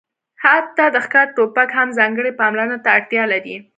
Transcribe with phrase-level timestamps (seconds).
[0.43, 3.55] حتی د ښکار ټوپک هم ځانګړې پاملرنې ته اړتیا لري